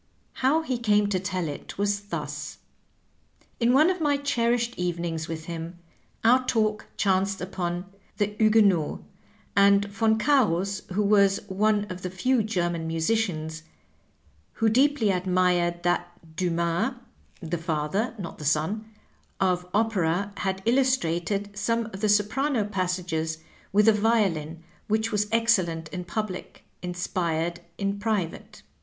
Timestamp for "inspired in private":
26.81-28.63